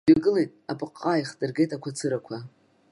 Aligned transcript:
Дҩагылеит, 0.07 0.51
апыҟҟа 0.71 1.09
ааихдыргеит 1.11 1.71
ақәа 1.75 1.89
цырақәа. 1.97 2.37